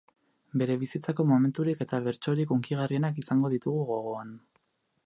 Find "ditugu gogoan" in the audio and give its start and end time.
3.57-4.35